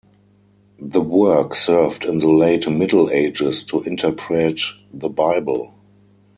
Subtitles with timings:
[0.79, 4.59] The work served in the late Middle Ages to interpret
[4.91, 5.75] the Bible.